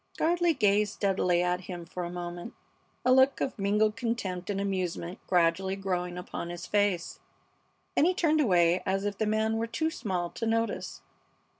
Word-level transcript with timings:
Gardley 0.17 0.55
gazed 0.57 0.93
steadily 0.93 1.43
at 1.43 1.61
him 1.65 1.85
for 1.85 2.03
a 2.03 2.09
moment, 2.09 2.55
a 3.05 3.11
look 3.13 3.39
of 3.39 3.59
mingled 3.59 3.95
contempt 3.95 4.49
and 4.49 4.59
amusement 4.59 5.19
gradually 5.27 5.75
growing 5.75 6.17
upon 6.17 6.49
his 6.49 6.65
face. 6.65 7.19
Then 7.95 8.05
he 8.05 8.15
turned 8.15 8.41
away 8.41 8.81
as 8.83 9.05
if 9.05 9.19
the 9.19 9.27
man 9.27 9.57
were 9.57 9.67
too 9.67 9.91
small 9.91 10.31
to 10.31 10.47
notice. 10.47 11.01